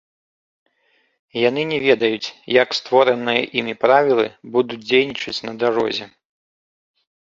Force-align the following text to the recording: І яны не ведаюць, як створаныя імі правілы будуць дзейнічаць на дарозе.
І 1.35 1.43
яны 1.49 1.61
не 1.73 1.77
ведаюць, 1.87 2.33
як 2.61 2.69
створаныя 2.79 3.41
імі 3.63 3.73
правілы 3.87 4.25
будуць 4.59 4.85
дзейнічаць 4.91 5.39
на 5.49 5.53
дарозе. 5.65 6.05